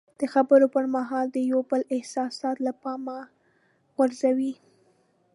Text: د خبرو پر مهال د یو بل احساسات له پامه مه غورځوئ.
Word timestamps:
د 0.19 0.21
خبرو 0.33 0.67
پر 0.75 0.85
مهال 0.95 1.25
د 1.31 1.37
یو 1.51 1.61
بل 1.69 1.81
احساسات 1.95 2.57
له 2.65 2.71
پامه 2.81 3.17
مه 3.21 3.27
غورځوئ. 3.95 4.53